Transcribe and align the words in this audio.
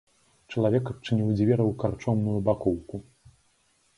Чалавек 0.53 0.85
адчыніў 0.93 1.27
дзверы 1.41 1.63
ў 1.67 1.71
карчомную 1.83 2.39
бакоўку. 2.47 2.95